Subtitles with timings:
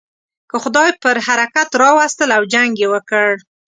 [0.49, 3.29] که خدای پر حرکت را وستل او جنګ یې وکړ.